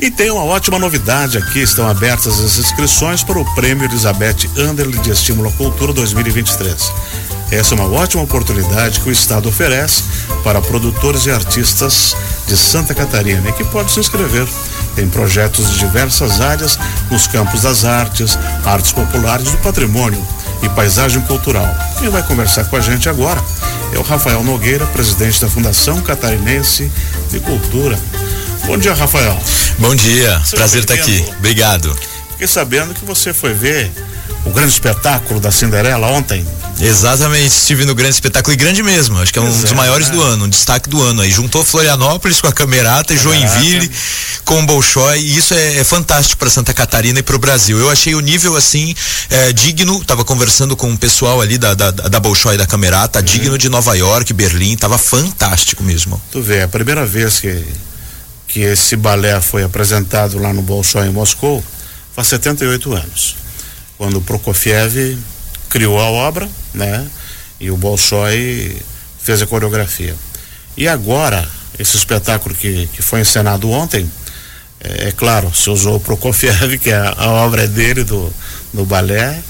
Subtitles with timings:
[0.00, 4.96] E tem uma ótima novidade aqui, estão abertas as inscrições para o Prêmio Elizabeth Anderle
[4.98, 6.92] de Estímulo à Cultura 2023.
[7.50, 10.04] Essa é uma ótima oportunidade que o Estado oferece
[10.44, 12.16] para produtores e artistas
[12.46, 14.46] de Santa Catarina e que pode se inscrever.
[14.94, 16.78] Tem projetos de diversas áreas
[17.10, 20.24] nos campos das artes, artes populares do patrimônio
[20.62, 21.68] e paisagem cultural.
[21.98, 23.42] Quem vai conversar com a gente agora
[23.92, 26.88] é o Rafael Nogueira, presidente da Fundação Catarinense
[27.32, 27.98] de Cultura.
[28.66, 29.38] Bom dia, Rafael.
[29.78, 31.24] Bom dia, Seja prazer estar aqui.
[31.38, 31.96] Obrigado.
[32.32, 33.90] Fiquei sabendo que você foi ver
[34.44, 36.46] o grande espetáculo da Cinderela ontem.
[36.80, 40.14] Exatamente, estive no grande espetáculo e grande mesmo, acho que é um dos maiores né?
[40.14, 41.30] do ano, um destaque do ano aí.
[41.30, 43.90] Juntou Florianópolis com a Camerata e Joinville
[44.44, 47.78] com o Bolshoi e isso é, é fantástico para Santa Catarina e para o Brasil.
[47.78, 48.94] Eu achei o nível assim
[49.28, 53.18] é, digno, tava conversando com o pessoal ali da, da, da Bolshoi e da Camerata,
[53.18, 53.24] uhum.
[53.24, 56.20] digno de Nova York, Berlim, tava fantástico mesmo.
[56.30, 57.64] Tu vê, é a primeira vez que,
[58.48, 61.62] que esse balé foi apresentado lá no Bolshoi em Moscou
[62.14, 63.36] faz 78 anos,
[63.96, 65.16] quando Prokofiev
[65.68, 67.06] criou a obra, né?
[67.60, 68.76] E o Bolshoi
[69.20, 70.16] fez a coreografia.
[70.76, 71.46] E agora,
[71.78, 74.10] esse espetáculo que, que foi encenado ontem,
[74.80, 78.32] é, é claro, se usou Prokofiev, que é a, a obra é dele, do,
[78.72, 79.40] do balé,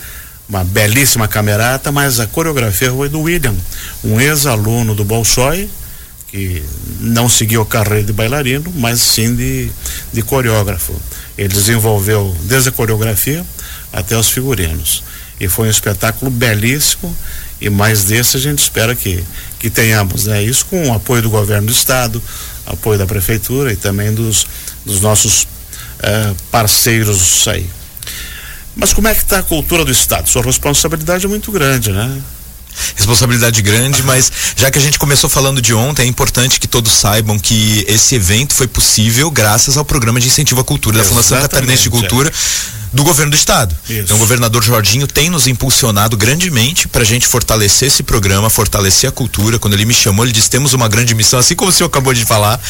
[0.49, 3.55] uma belíssima camerata, mas a coreografia foi do William,
[4.03, 5.71] um ex-aluno do Bolshoi,
[6.29, 6.63] que
[7.01, 9.71] não seguiu a carreira de bailarino, mas sim de,
[10.13, 10.95] de coreógrafo.
[11.37, 13.45] Ele desenvolveu desde a coreografia
[13.93, 15.03] até os figurinos
[15.41, 17.15] e foi um espetáculo belíssimo
[17.61, 19.25] e mais desse a gente espera que
[19.59, 20.41] que tenhamos, né?
[20.41, 22.23] Isso com o apoio do governo do estado,
[22.65, 24.47] apoio da prefeitura e também dos
[24.85, 27.69] dos nossos uh, parceiros aí.
[28.77, 30.29] Mas como é que está a cultura do estado?
[30.29, 32.23] Sua responsabilidade é muito grande, né?
[32.97, 36.93] Responsabilidade grande, mas já que a gente começou falando de ontem, é importante que todos
[36.93, 41.41] saibam que esse evento foi possível graças ao programa de incentivo à cultura da Fundação
[41.41, 42.29] Catarinense de Cultura.
[42.29, 43.77] É do governo do estado.
[43.89, 44.01] Isso.
[44.01, 49.09] Então o governador Jorginho tem nos impulsionado grandemente para a gente fortalecer esse programa, fortalecer
[49.09, 49.59] a cultura.
[49.59, 52.15] Quando ele me chamou, ele disse: temos uma grande missão, assim como o senhor acabou
[52.15, 52.61] de falar.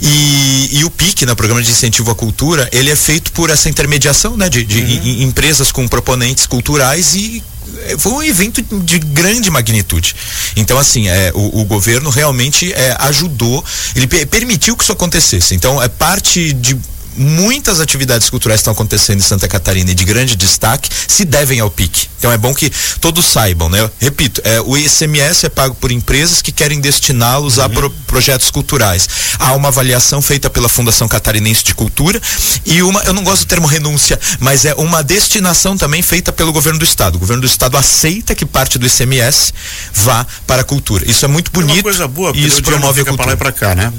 [0.00, 3.68] E, e o PIC, né, Programa de Incentivo à Cultura, ele é feito por essa
[3.68, 5.22] intermediação né, de, de uhum.
[5.22, 7.57] empresas com proponentes culturais e é,
[7.98, 10.14] foi um evento de grande magnitude.
[10.56, 13.64] Então, assim, é, o, o governo realmente é, ajudou,
[13.94, 15.54] ele permitiu que isso acontecesse.
[15.54, 16.78] Então, é parte de
[17.18, 21.70] muitas atividades culturais estão acontecendo em Santa Catarina e de grande destaque se devem ao
[21.70, 22.08] PIC.
[22.18, 22.70] Então é bom que
[23.00, 23.88] todos saibam, né?
[24.00, 29.08] repito, é, o ICMS é pago por empresas que querem destiná-los a pro, projetos culturais.
[29.38, 32.20] Há uma avaliação feita pela Fundação Catarinense de Cultura
[32.64, 36.52] e uma, eu não gosto do termo renúncia, mas é uma destinação também feita pelo
[36.52, 37.16] governo do estado.
[37.16, 39.52] O governo do estado aceita que parte do ICMS
[39.92, 41.08] vá para a cultura.
[41.08, 41.72] Isso é muito bonito.
[41.72, 43.16] É uma coisa boa, isso promove a cultura.
[43.16, 43.92] Para lá e para cá, né?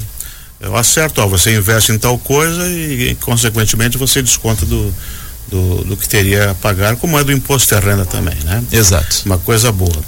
[0.60, 4.94] Eu acerto, ó, você investe em tal coisa e, consequentemente, você desconta do,
[5.48, 8.62] do, do, que teria a pagar, como é do imposto de renda também, né?
[8.70, 9.22] Exato.
[9.24, 10.04] Uma coisa boa.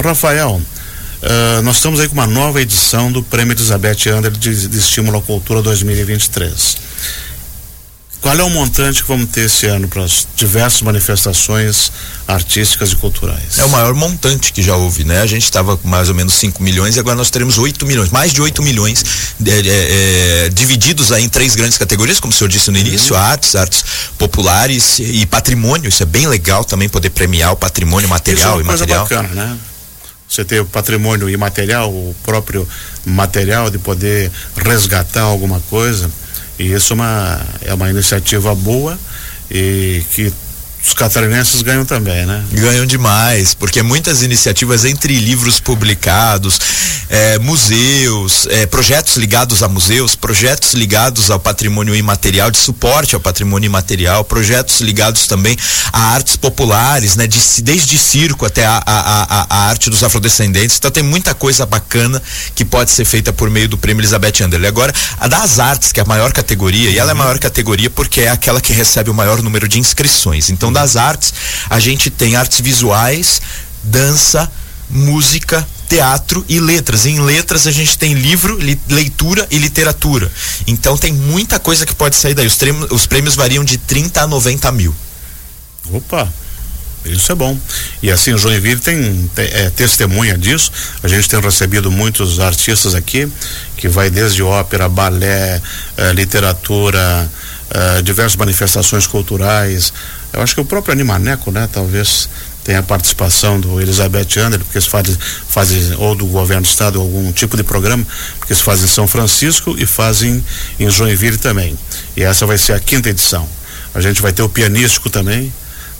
[0.00, 4.78] Rafael, uh, nós estamos aí com uma nova edição do Prêmio Elizabeth Ander de, de
[4.78, 6.76] Estímulo à Cultura 2023.
[8.26, 11.92] Qual é o montante que vamos ter esse ano para as diversas manifestações
[12.26, 13.56] artísticas e culturais?
[13.56, 15.20] É o maior montante que já houve, né?
[15.20, 18.10] A gente estava com mais ou menos 5 milhões e agora nós teremos 8 milhões,
[18.10, 19.04] mais de 8 milhões
[19.46, 23.14] é, é, é, divididos aí em três grandes categorias, como o senhor disse no início,
[23.14, 23.22] uhum.
[23.22, 23.84] artes, artes
[24.18, 25.88] populares e patrimônio.
[25.88, 28.86] Isso é bem legal também poder premiar o patrimônio material Isso é uma e coisa
[28.86, 29.04] material.
[29.04, 29.58] bacana, né?
[30.28, 32.68] Você ter o patrimônio imaterial, o próprio
[33.04, 36.10] material de poder resgatar alguma coisa
[36.58, 38.98] e isso é uma, é uma iniciativa boa
[39.50, 40.32] e que
[40.86, 42.44] os catarinenses ganham também, né?
[42.52, 46.60] Ganham demais, porque muitas iniciativas entre livros publicados,
[47.08, 53.20] é, museus, é, projetos ligados a museus, projetos ligados ao patrimônio imaterial, de suporte ao
[53.20, 55.56] patrimônio imaterial, projetos ligados também
[55.92, 57.26] a artes populares, né?
[57.26, 60.76] De, desde circo até a, a, a, a arte dos afrodescendentes.
[60.76, 62.22] Então tem muita coisa bacana
[62.54, 64.66] que pode ser feita por meio do prêmio Elizabeth Anderle.
[64.66, 67.90] Agora, a das artes, que é a maior categoria, e ela é a maior categoria
[67.90, 70.50] porque é aquela que recebe o maior número de inscrições.
[70.50, 71.32] Então, das artes,
[71.70, 73.40] a gente tem artes visuais,
[73.82, 74.50] dança,
[74.90, 77.06] música, teatro e letras.
[77.06, 80.30] Em letras a gente tem livro, li, leitura e literatura.
[80.66, 82.46] Então tem muita coisa que pode sair daí.
[82.46, 82.58] Os,
[82.90, 84.94] os prêmios variam de 30 a 90 mil.
[85.90, 86.30] Opa!
[87.06, 87.56] Isso é bom.
[88.02, 90.72] E assim, o Joinville tem, tem é, testemunha disso.
[91.02, 93.30] A gente tem recebido muitos artistas aqui,
[93.76, 95.62] que vai desde ópera, balé,
[95.96, 97.30] é, literatura,
[97.70, 99.92] é, diversas manifestações culturais,
[100.36, 102.28] eu acho que o próprio Animaneco, né, talvez
[102.62, 105.18] tenha a participação do Elizabeth Ander, porque se faz,
[105.48, 108.06] faz ou do governo do estado, algum tipo de programa,
[108.38, 110.44] porque se faz em São Francisco e fazem
[110.78, 111.78] em Joinville também.
[112.16, 113.48] E essa vai ser a quinta edição.
[113.94, 115.52] A gente vai ter o pianístico também,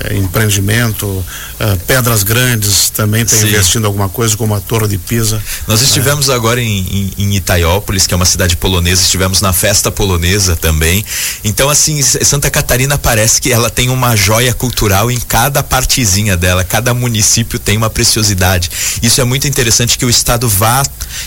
[0.00, 1.24] é, empreendimento,
[1.60, 5.42] é, Pedras Grandes também está investindo alguma coisa como a Torre de Pisa.
[5.68, 6.32] Nós estivemos é.
[6.32, 11.04] agora em, em, em, Itaiópolis, que é uma cidade polonesa, estivemos na festa polonesa também.
[11.44, 16.64] Então, assim, Santa Catarina parece que ela tem uma joia cultural em cada partezinha dela,
[16.64, 18.70] cada município tem uma preciosidade.
[19.02, 20.82] Isso é muito interessante que o Estado vá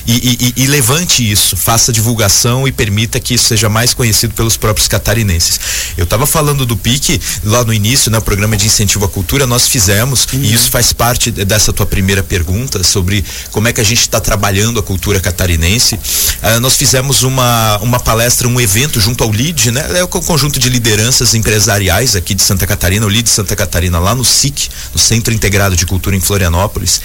[0.08, 4.58] e, e, e levante isso, faça divulgação e permita que isso seja mais conhecido pelos
[4.58, 5.60] próprios catarinenses.
[5.96, 9.46] Eu estava falando do PIC lá no início, né, o programa de incentivo à cultura
[9.46, 10.40] nós fizemos, uhum.
[10.42, 14.20] e isso faz parte dessa tua primeira pergunta sobre como é que a gente está
[14.20, 15.96] trabalhando a cultura catarinense.
[15.96, 20.00] Uh, nós fizemos uma, uma palestra, um evento junto ao LID, né?
[20.00, 24.16] É o conjunto de lideranças empresariais aqui de Santa Catarina, o LID Santa Catarina, lá
[24.16, 27.02] no SIC, no Centro Integrado de Cultura em Florianópolis.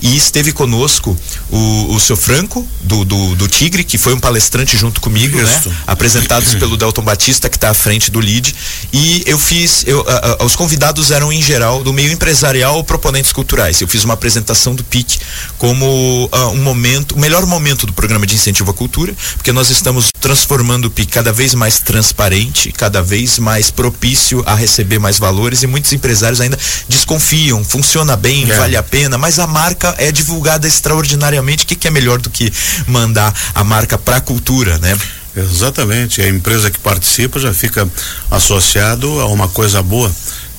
[0.00, 1.16] E esteve conosco
[1.50, 5.44] o, o seu Franco, do, do, do Tigre, que foi um palestrante junto comigo, né?
[5.44, 5.76] né?
[5.86, 8.54] Apresentados pelo Delton Batista, que está à frente do LID.
[8.92, 12.84] E eu fiz, eu, uh, uh, os convidados eram, em geral, do meio empresarial ou
[12.84, 13.80] proponentes culturais.
[13.80, 15.18] Eu fiz uma apresentação do PIC
[15.58, 19.70] como uh, um momento, o melhor momento do programa de incentivo à cultura, porque nós
[19.70, 25.18] estamos transformando o PIC cada vez mais transparente, cada vez mais propício a receber mais
[25.18, 28.56] valores e muitos empresários ainda desconfiam, funciona bem, é.
[28.56, 31.64] vale a pena, mas a marca é divulgada extraordinariamente.
[31.64, 32.52] O que, que é melhor do que
[32.86, 34.96] mandar a marca para a cultura, né?
[35.34, 37.88] Exatamente, a empresa que participa já fica
[38.30, 40.12] associado a uma coisa boa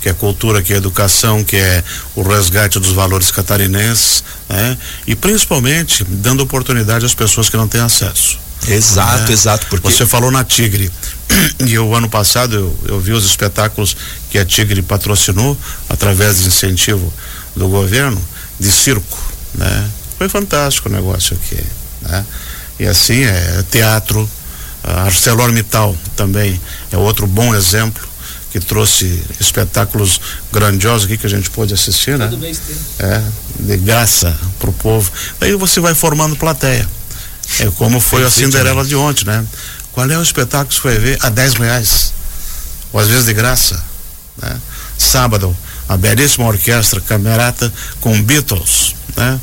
[0.03, 1.81] que é cultura, que é educação, que é
[2.13, 4.77] o resgate dos valores catarinenses, né?
[5.07, 8.38] E principalmente dando oportunidade às pessoas que não têm acesso.
[8.67, 9.31] Exato, né?
[9.31, 9.65] exato.
[9.67, 10.91] Porque você falou na Tigre
[11.65, 13.95] e o ano passado eu, eu vi os espetáculos
[14.29, 15.57] que a Tigre patrocinou
[15.88, 17.11] através de incentivo
[17.56, 18.21] do governo
[18.59, 19.17] de circo,
[19.56, 19.89] né?
[20.17, 21.63] Foi fantástico o negócio aqui,
[22.01, 22.25] né?
[22.77, 24.29] E assim é teatro,
[24.83, 26.59] ArcelorMittal também
[26.92, 28.12] é outro bom exemplo
[28.54, 32.30] que trouxe espetáculos grandiosos aqui que a gente pôde assistir, né?
[33.00, 33.22] É,
[33.60, 35.12] de graça para o povo.
[35.40, 36.88] Daí você vai formando plateia.
[37.60, 39.44] É como foi a Cinderela de ontem, né?
[39.92, 41.18] Qual é o espetáculo que você vai ver?
[41.22, 42.14] A 10 reais.
[42.94, 43.83] Ou às vezes de graça.
[44.40, 44.56] Né?
[45.00, 45.57] Sábado,
[45.90, 49.40] a belíssima orquestra Camerata com Beatles, né?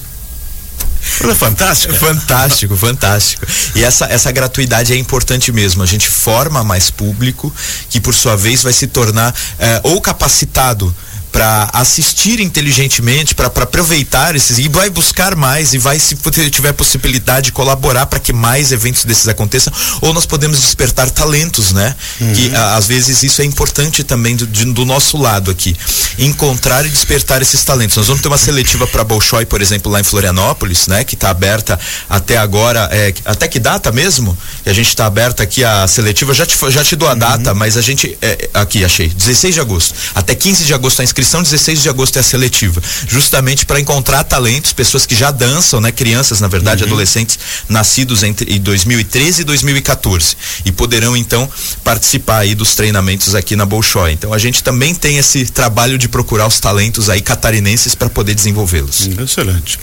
[1.18, 1.94] Coisa fantástica.
[1.94, 3.46] Fantástico, fantástico.
[3.74, 5.82] E essa, essa gratuidade é importante mesmo.
[5.82, 7.52] A gente forma mais público
[7.88, 10.94] que, por sua vez, vai se tornar eh, ou capacitado
[11.30, 16.16] para assistir inteligentemente, para aproveitar esses e vai buscar mais e vai se
[16.50, 21.94] tiver possibilidade colaborar para que mais eventos desses aconteçam, ou nós podemos despertar talentos, né?
[22.20, 22.32] Uhum.
[22.32, 25.76] Que a, às vezes isso é importante também do, de, do, nosso lado aqui,
[26.18, 27.96] encontrar e despertar esses talentos.
[27.96, 31.04] Nós vamos ter uma seletiva para Bolshoi, por exemplo, lá em Florianópolis, né?
[31.04, 34.36] Que está aberta até agora, é, até que data mesmo?
[34.64, 37.52] Que a gente está aberta aqui a seletiva, já te, já te dou a data,
[37.52, 37.58] uhum.
[37.58, 41.19] mas a gente é, aqui achei, 16 de agosto, até 15 de agosto está inscrito
[41.20, 45.80] inscrição 16 de agosto é a seletiva, justamente para encontrar talentos, pessoas que já dançam,
[45.80, 46.88] né, crianças, na verdade, uhum.
[46.88, 51.48] adolescentes nascidos entre 2013 e 2014 e poderão então
[51.84, 54.12] participar aí dos treinamentos aqui na Bolshoi.
[54.12, 58.34] Então a gente também tem esse trabalho de procurar os talentos aí catarinenses para poder
[58.34, 59.08] desenvolvê-los.
[59.22, 59.78] Excelente.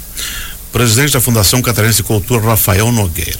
[0.71, 3.39] Presidente da Fundação Catarinense de Cultura, Rafael Nogueira.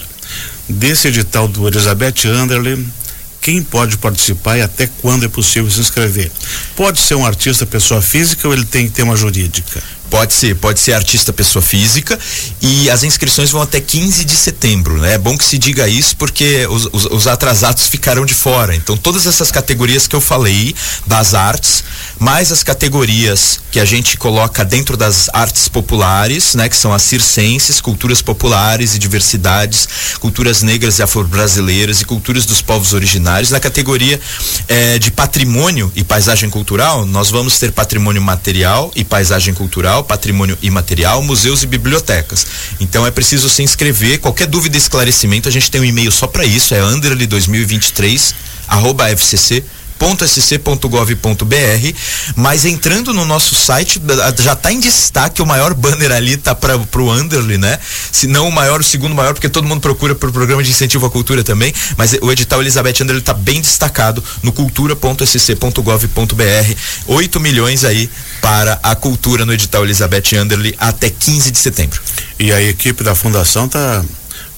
[0.68, 2.86] desse edital do Elizabeth Anderle,
[3.40, 6.30] quem pode participar e até quando é possível se inscrever?
[6.76, 9.82] Pode ser um artista pessoa física ou ele tem que ter uma jurídica?
[10.10, 12.18] Pode ser, pode ser artista pessoa física
[12.62, 15.14] e as inscrições vão até 15 de setembro, né?
[15.14, 18.74] É bom que se diga isso porque os, os, os, atrasados ficarão de fora.
[18.74, 20.74] Então todas essas categorias que eu falei
[21.06, 21.84] das artes,
[22.18, 26.68] mais as categorias que a gente coloca dentro das artes populares, né?
[26.68, 29.88] Que são as circenses, culturas populares e diversidades,
[30.20, 33.50] culturas negras e afro-brasileiras e culturas dos povos originários.
[33.50, 34.18] Na categoria
[34.68, 40.58] eh, de patrimônio e paisagem cultural, nós vamos ter patrimônio material e paisagem cultural patrimônio
[40.62, 42.46] imaterial, museus e bibliotecas.
[42.80, 44.18] Então é preciso se inscrever.
[44.18, 48.34] Qualquer dúvida esclarecimento, a gente tem um e-mail só para isso, é underly2023
[48.68, 49.64] arroba fcc
[49.98, 51.94] .sc.gov.br,
[52.36, 54.00] mas entrando no nosso site
[54.38, 57.78] já está em destaque o maior banner ali tá para o Underly, né?
[58.12, 61.06] Se não o maior, o segundo maior, porque todo mundo procura por programa de incentivo
[61.06, 66.76] à cultura também, mas o edital Elizabeth Underly está bem destacado no cultura.sc.gov.br.
[67.06, 72.00] 8 milhões aí para a cultura no edital Elizabeth Underly até 15 de setembro.
[72.38, 74.04] E a equipe da fundação está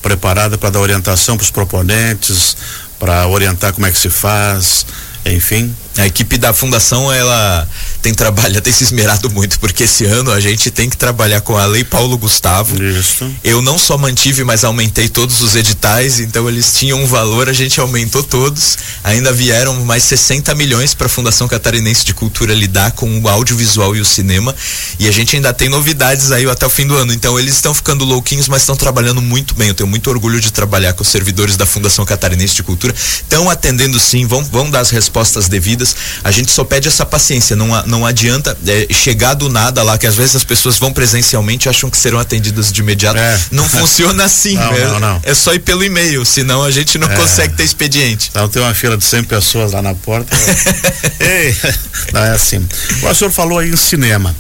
[0.03, 2.57] preparada para dar orientação para os proponentes,
[2.99, 4.87] para orientar como é que se faz,
[5.25, 5.75] enfim.
[6.01, 7.69] A equipe da fundação, ela
[8.01, 11.59] tem trabalhado, tem se esmerado muito, porque esse ano a gente tem que trabalhar com
[11.59, 12.83] a Lei Paulo Gustavo.
[12.83, 13.31] Isso.
[13.45, 17.53] Eu não só mantive, mas aumentei todos os editais, então eles tinham um valor, a
[17.53, 18.79] gente aumentou todos.
[19.05, 23.95] Ainda vieram mais 60 milhões para a Fundação Catarinense de Cultura lidar com o audiovisual
[23.95, 24.55] e o cinema.
[24.99, 27.13] E a gente ainda tem novidades aí até o fim do ano.
[27.13, 29.69] Então eles estão ficando louquinhos, mas estão trabalhando muito bem.
[29.69, 32.95] Eu tenho muito orgulho de trabalhar com os servidores da Fundação Catarinense de Cultura.
[32.95, 35.90] Estão atendendo sim, vão, vão dar as respostas devidas.
[36.23, 40.07] A gente só pede essa paciência, não, não adianta é, chegar do nada lá, que
[40.07, 43.19] às vezes as pessoas vão presencialmente e acham que serão atendidas de imediato.
[43.19, 43.41] É.
[43.51, 45.21] Não funciona assim, não, é, não, não.
[45.23, 47.17] é só ir pelo e-mail, senão a gente não é.
[47.17, 48.29] consegue ter expediente.
[48.31, 50.37] Então tem uma fila de 100 pessoas lá na porta.
[51.21, 51.57] Ei,
[52.13, 52.67] não é assim.
[53.03, 54.35] O senhor falou aí em cinema.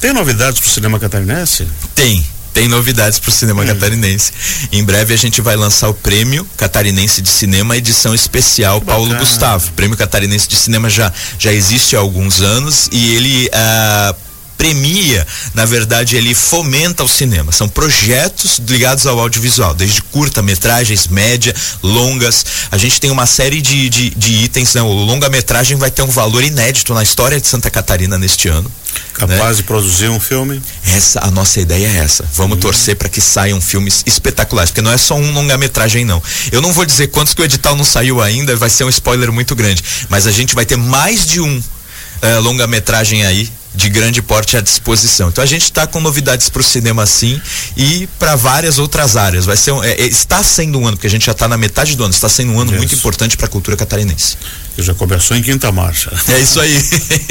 [0.00, 1.66] Tem novidades para o cinema catarinense?
[1.94, 2.24] Tem
[2.58, 3.66] tem novidades para o cinema hum.
[3.66, 4.32] catarinense.
[4.72, 9.06] Em breve a gente vai lançar o Prêmio Catarinense de Cinema, edição especial Bacana.
[9.06, 9.68] Paulo Gustavo.
[9.68, 13.48] O Prêmio Catarinense de Cinema já, já existe há alguns anos e ele.
[13.52, 14.14] Ah,
[14.58, 15.24] premia,
[15.54, 17.52] na verdade, ele fomenta o cinema.
[17.52, 22.44] São projetos ligados ao audiovisual, desde curta-metragens, média, longas.
[22.70, 24.82] A gente tem uma série de, de, de itens, né?
[24.82, 28.70] O longa-metragem vai ter um valor inédito na história de Santa Catarina neste ano.
[29.14, 29.54] Capaz né?
[29.54, 30.60] de produzir um filme?
[30.84, 32.24] Essa, a nossa ideia é essa.
[32.34, 32.60] Vamos uhum.
[32.60, 36.20] torcer para que saiam filmes espetaculares, porque não é só um longa-metragem, não.
[36.50, 39.30] Eu não vou dizer quantos que o edital não saiu ainda, vai ser um spoiler
[39.30, 39.84] muito grande.
[40.08, 43.48] Mas a gente vai ter mais de um uh, longa-metragem aí
[43.78, 45.28] de grande porte à disposição.
[45.28, 47.40] Então a gente está com novidades para o cinema sim
[47.76, 49.46] e para várias outras áreas.
[49.46, 51.56] Vai ser um, é, é, está sendo um ano, porque a gente já está na
[51.56, 52.78] metade do ano, está sendo um ano isso.
[52.78, 54.36] muito importante para a cultura catarinense.
[54.74, 56.10] Que já começou em quinta marcha.
[56.28, 56.76] É isso aí.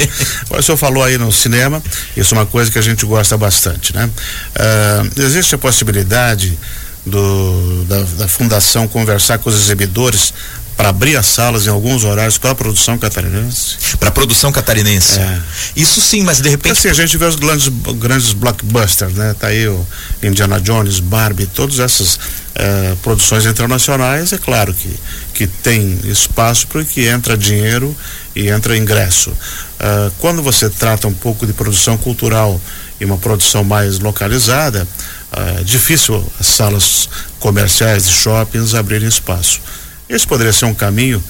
[0.50, 1.82] o senhor falou aí no cinema,
[2.16, 4.08] isso é uma coisa que a gente gosta bastante, né?
[4.08, 6.58] Uh, existe a possibilidade
[7.06, 10.32] do, da, da fundação conversar com os exibidores
[10.78, 13.76] para abrir as salas em alguns horários para a produção catarinense?
[13.98, 15.18] Para a produção catarinense.
[15.18, 15.40] É.
[15.74, 16.78] Isso sim, mas de repente.
[16.78, 17.68] Assim, a gente vê os grandes,
[17.98, 19.34] grandes blockbusters, né?
[19.38, 19.84] Tá aí o
[20.22, 22.18] Indiana Jones, Barbie, todas essas
[22.60, 24.92] eh, produções internacionais, é claro que,
[25.32, 27.96] que tem espaço para que entra dinheiro
[28.34, 29.30] e entra ingresso.
[29.30, 32.60] Uh, quando você trata um pouco de produção cultural
[33.00, 34.86] e uma produção mais localizada,
[35.32, 37.08] uh, é difícil as salas
[37.38, 39.60] comerciais e shoppings abrirem espaço.
[40.08, 41.22] Esse poderia ser um caminho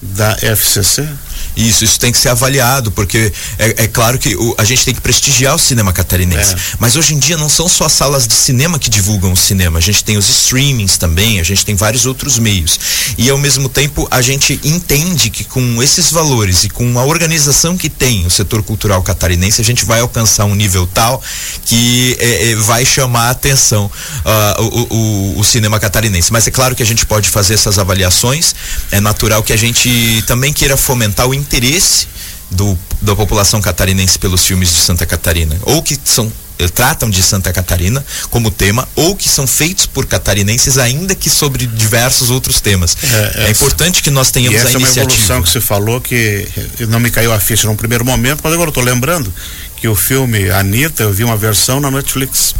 [0.00, 1.08] da FCC?
[1.56, 4.94] Isso, isso tem que ser avaliado, porque é, é claro que o, a gente tem
[4.94, 6.54] que prestigiar o cinema catarinense.
[6.54, 6.58] É.
[6.78, 9.78] Mas hoje em dia não são só as salas de cinema que divulgam o cinema,
[9.78, 12.78] a gente tem os streamings também, a gente tem vários outros meios.
[13.16, 17.76] E ao mesmo tempo a gente entende que com esses valores e com a organização
[17.76, 21.22] que tem o setor cultural catarinense, a gente vai alcançar um nível tal
[21.64, 26.32] que é, é vai chamar a atenção uh, o, o, o cinema catarinense.
[26.32, 28.54] Mas é claro que a gente pode fazer essas avaliações,
[28.90, 32.08] é natural que a gente também queira fomentar o interesse
[32.50, 37.22] do, da população catarinense pelos filmes de Santa Catarina, ou que são eh, tratam de
[37.22, 42.60] Santa Catarina como tema ou que são feitos por catarinenses ainda que sobre diversos outros
[42.60, 42.96] temas.
[43.02, 45.00] É, é importante que nós tenhamos essa a iniciativa.
[45.00, 46.48] é uma evolução que você falou que
[46.88, 49.32] não me caiu a ficha num primeiro momento, mas agora eu estou lembrando
[49.76, 52.54] que o filme Anitta, eu vi uma versão na Netflix.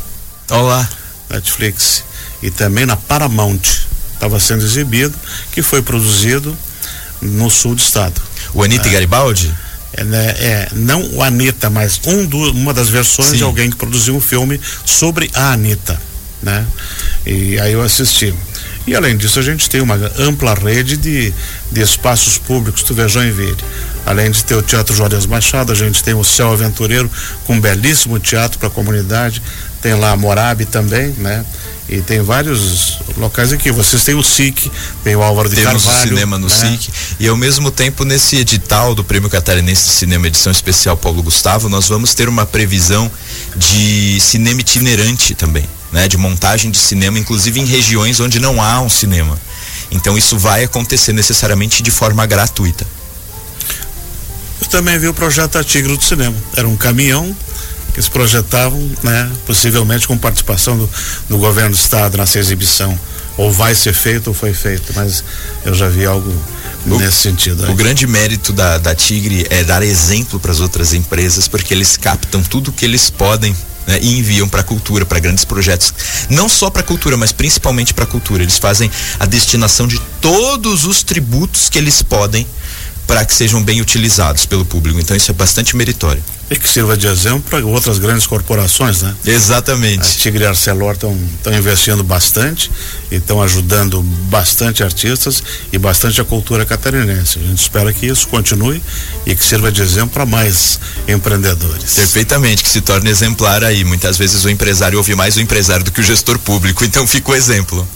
[0.50, 0.88] Olá.
[1.30, 2.04] Netflix.
[2.42, 3.86] E também na Paramount.
[4.12, 5.14] Estava sendo exibido,
[5.52, 6.56] que foi produzido
[7.20, 8.20] no sul do estado.
[8.54, 8.92] O Anitta é.
[8.92, 9.52] Garibaldi?
[9.92, 13.36] É, né, é, não o Anitta, mas um do, uma das versões Sim.
[13.38, 15.98] de alguém que produziu um filme sobre a Anitta,
[16.42, 16.66] né?
[17.24, 18.34] E aí eu assisti.
[18.86, 21.34] E além disso, a gente tem uma ampla rede de,
[21.72, 22.84] de espaços públicos.
[22.84, 23.56] Tu vê Joinville.
[24.04, 27.10] Além de ter o Teatro Juarez Machado, a gente tem o Céu Aventureiro,
[27.44, 29.42] com um belíssimo teatro para a comunidade.
[29.82, 31.44] Tem lá a Morabe também, né?
[31.88, 33.70] E tem vários locais aqui.
[33.70, 34.70] Vocês têm o SIC,
[35.04, 35.94] tem o Álvaro de Temos Carvalho.
[35.94, 36.78] Temos o cinema no né?
[36.78, 36.90] SIC.
[37.20, 41.68] E ao mesmo tempo, nesse edital do Prêmio Catarinense de Cinema Edição Especial Paulo Gustavo,
[41.68, 43.10] nós vamos ter uma previsão
[43.54, 46.08] de cinema itinerante também, né?
[46.08, 49.38] De montagem de cinema, inclusive em regiões onde não há um cinema.
[49.90, 52.84] Então isso vai acontecer necessariamente de forma gratuita.
[54.60, 56.34] Eu também vi o projeto Tigre do Cinema.
[56.56, 57.36] Era um caminhão
[57.96, 60.90] que eles projetavam, né, possivelmente com participação do,
[61.30, 62.98] do governo do estado nessa exibição.
[63.38, 65.24] Ou vai ser feito ou foi feito, mas
[65.64, 66.30] eu já vi algo
[66.86, 67.64] o, nesse sentido.
[67.64, 67.70] Aí.
[67.70, 71.96] O grande mérito da, da Tigre é dar exemplo para as outras empresas, porque eles
[71.96, 75.94] captam tudo que eles podem né, e enviam para a cultura, para grandes projetos,
[76.28, 78.42] não só para a cultura, mas principalmente para a cultura.
[78.42, 82.46] Eles fazem a destinação de todos os tributos que eles podem
[83.06, 85.00] para que sejam bem utilizados pelo público.
[85.00, 86.22] Então isso é bastante meritório.
[86.48, 89.12] E que sirva de exemplo para outras grandes corporações, né?
[89.26, 90.02] Exatamente.
[90.02, 91.18] A Tigre e Arcelor estão
[91.58, 92.70] investindo bastante
[93.10, 97.40] e estão ajudando bastante artistas e bastante a cultura catarinense.
[97.40, 98.80] A gente espera que isso continue
[99.26, 101.94] e que sirva de exemplo para mais empreendedores.
[101.94, 103.82] Perfeitamente, que se torne exemplar aí.
[103.82, 107.32] Muitas vezes o empresário ouve mais o empresário do que o gestor público, então fica
[107.32, 107.86] o exemplo.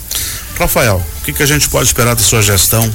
[0.58, 2.90] Rafael, o que, que, a gente pode esperar da sua gestão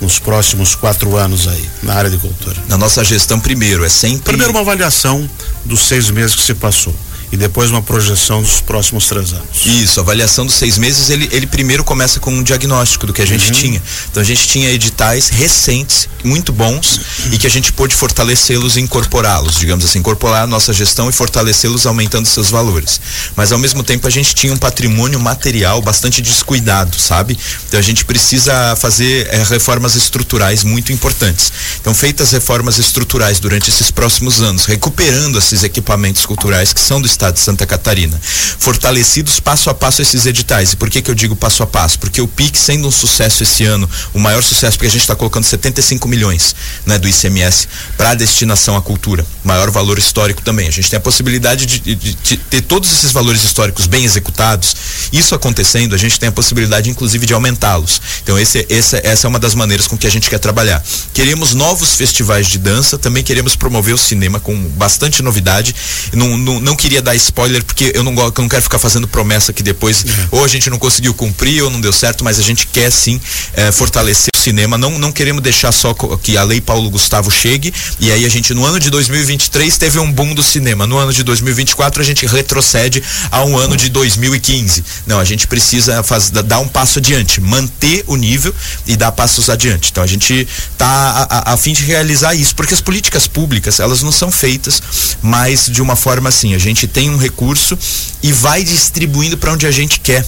[0.00, 2.56] nos próximos quatro anos aí, na área de cultura?
[2.68, 4.22] Na nossa gestão, primeiro, é sempre.
[4.22, 5.28] Primeiro, uma avaliação
[5.64, 6.94] dos seis meses que se passou
[7.32, 9.66] e depois uma projeção dos próximos três anos.
[9.66, 13.22] Isso, a avaliação dos seis meses, ele, ele primeiro começa com um diagnóstico do que
[13.22, 13.58] a gente uhum.
[13.58, 13.82] tinha.
[14.10, 17.32] Então a gente tinha editais recentes, muito bons, uhum.
[17.32, 21.12] e que a gente pôde fortalecê-los e incorporá-los, digamos assim, incorporar a nossa gestão e
[21.12, 23.00] fortalecê-los aumentando seus valores.
[23.34, 27.38] Mas ao mesmo tempo a gente tinha um patrimônio material bastante descuidado, sabe?
[27.68, 31.52] Então a gente precisa fazer é, reformas estruturais muito importantes.
[31.80, 37.06] Então, feitas reformas estruturais durante esses próximos anos, recuperando esses equipamentos culturais que são do
[37.16, 38.20] estado de Santa Catarina.
[38.58, 40.74] Fortalecidos passo a passo esses editais.
[40.74, 41.98] E por que que eu digo passo a passo?
[41.98, 45.16] Porque o PIC sendo um sucesso esse ano, o maior sucesso, porque a gente está
[45.16, 49.26] colocando 75 milhões né, do ICMS para destinação à cultura.
[49.42, 50.68] Maior valor histórico também.
[50.68, 54.76] A gente tem a possibilidade de, de, de, ter todos esses valores históricos bem executados.
[55.12, 58.00] Isso acontecendo, a gente tem a possibilidade, inclusive, de aumentá-los.
[58.22, 60.84] Então, esse, esse, essa é uma das maneiras com que a gente quer trabalhar.
[61.14, 65.74] Queremos novos festivais de dança, também queremos promover o cinema com bastante novidade.
[66.12, 69.52] Não, não, não queria dar spoiler porque eu não, eu não quero ficar fazendo promessa
[69.52, 70.28] que depois é.
[70.32, 73.20] ou a gente não conseguiu cumprir ou não deu certo, mas a gente quer sim
[73.54, 74.78] é, fortalecer cinema.
[74.78, 78.54] Não, não queremos deixar só que a lei Paulo Gustavo chegue e aí a gente
[78.54, 80.86] no ano de 2023 teve um boom do cinema.
[80.86, 84.84] No ano de 2024 a gente retrocede a um ano de 2015.
[85.04, 88.54] Não, a gente precisa faz, dar um passo adiante, manter o nível
[88.86, 89.90] e dar passos adiante.
[89.90, 93.80] Então a gente está a, a, a fim de realizar isso, porque as políticas públicas
[93.80, 94.80] elas não são feitas
[95.20, 96.54] mais de uma forma assim.
[96.54, 97.76] A gente tem um recurso
[98.22, 100.24] e vai distribuindo para onde a gente quer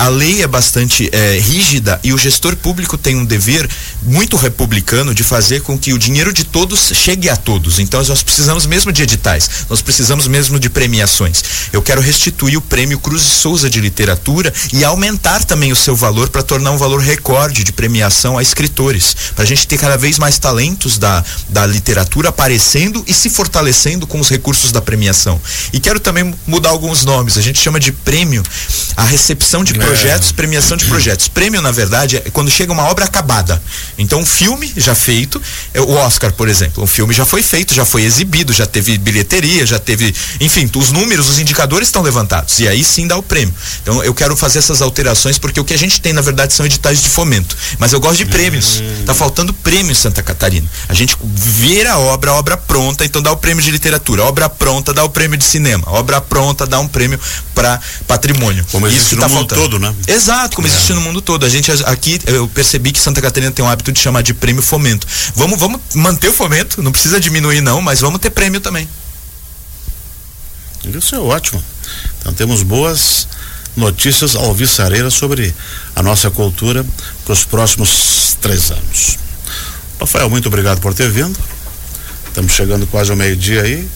[0.00, 3.68] a lei é bastante é, rígida e o gestor público tem um dever
[4.02, 7.78] muito republicano de fazer com que o dinheiro de todos chegue a todos.
[7.78, 11.44] Então nós precisamos mesmo de editais, nós precisamos mesmo de premiações.
[11.70, 15.94] Eu quero restituir o prêmio Cruz de Souza de literatura e aumentar também o seu
[15.94, 19.98] valor para tornar um valor recorde de premiação a escritores, para a gente ter cada
[19.98, 25.38] vez mais talentos da, da literatura aparecendo e se fortalecendo com os recursos da premiação.
[25.74, 27.36] E quero também mudar alguns nomes.
[27.36, 28.42] A gente chama de prêmio
[28.96, 31.28] a recepção de é projetos, premiação de projetos.
[31.28, 33.60] Prêmio, na verdade, é quando chega uma obra acabada.
[33.98, 35.40] Então, um filme já feito,
[35.74, 38.96] é o Oscar, por exemplo, um filme já foi feito, já foi exibido, já teve
[38.98, 42.58] bilheteria, já teve, enfim, os números, os indicadores estão levantados.
[42.60, 43.54] E aí sim dá o prêmio.
[43.82, 46.64] Então, eu quero fazer essas alterações porque o que a gente tem, na verdade, são
[46.64, 47.56] editais de fomento.
[47.78, 48.82] Mas eu gosto de prêmios.
[49.04, 50.68] Tá faltando prêmio em Santa Catarina.
[50.88, 54.22] A gente vê a obra, a obra pronta, então dá o prêmio de literatura.
[54.22, 55.84] A obra pronta dá o prêmio de cinema.
[55.86, 57.18] A obra pronta dá um prêmio
[57.54, 58.64] para patrimônio.
[58.70, 59.69] Como Isso está faltando.
[59.70, 59.94] Todo, né?
[60.08, 60.70] Exato, como é.
[60.70, 61.46] existe no mundo todo.
[61.46, 64.62] A gente aqui, eu percebi que Santa Catarina tem um hábito de chamar de prêmio
[64.62, 65.06] fomento.
[65.36, 68.88] Vamos, vamos manter o fomento, não precisa diminuir não, mas vamos ter prêmio também.
[70.84, 71.62] Isso é ótimo.
[72.18, 73.28] Então temos boas
[73.76, 75.54] notícias alvissareiras sobre
[75.94, 76.84] a nossa cultura
[77.24, 79.18] para os próximos três anos.
[80.00, 81.38] Rafael, muito obrigado por ter vindo.
[82.26, 83.88] Estamos chegando quase ao meio-dia aí.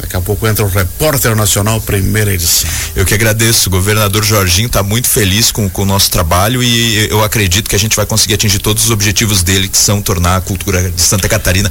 [0.00, 2.68] Daqui a pouco entra o Repórter Nacional, primeira edição.
[2.94, 3.68] Eu que agradeço.
[3.68, 7.76] O governador Jorginho está muito feliz com, com o nosso trabalho e eu acredito que
[7.76, 11.00] a gente vai conseguir atingir todos os objetivos dele, que são tornar a cultura de
[11.00, 11.70] Santa Catarina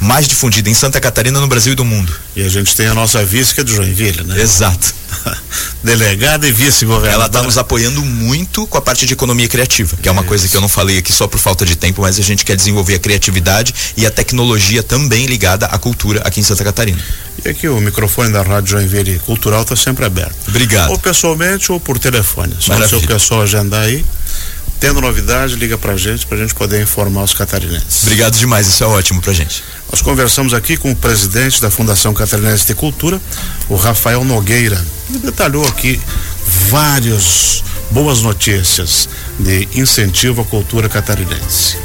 [0.00, 2.12] mais difundida em Santa Catarina, no Brasil e do mundo.
[2.34, 4.40] E a gente tem a nossa visca de Joinville, né?
[4.40, 4.94] Exato.
[5.82, 7.12] delegada e vice-governadora.
[7.12, 10.28] Ela está nos apoiando muito com a parte de economia criativa, que é uma Isso.
[10.28, 12.56] coisa que eu não falei aqui só por falta de tempo, mas a gente quer
[12.56, 16.98] desenvolver a criatividade e a tecnologia também ligada à cultura aqui em Santa Catarina.
[17.44, 20.34] E aqui o microfone da Rádio Joinville Cultural está sempre aberto.
[20.48, 20.90] Obrigado.
[20.90, 22.54] Ou pessoalmente ou por telefone.
[22.58, 22.98] Só Maravilha.
[22.98, 24.04] se o pessoal agendar aí.
[24.80, 28.04] Tendo novidade, liga pra gente, pra gente poder informar os catarinenses.
[28.04, 29.64] Obrigado demais, isso é ótimo pra gente.
[29.90, 33.20] Nós conversamos aqui com o presidente da Fundação Catarinense de Cultura,
[33.68, 34.80] o Rafael Nogueira.
[35.10, 36.00] Ele detalhou aqui
[36.70, 41.76] várias boas notícias de incentivo à cultura catarinense.